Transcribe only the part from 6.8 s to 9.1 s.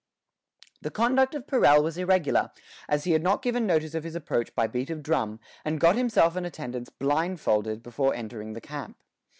blindfolded before entering the camp.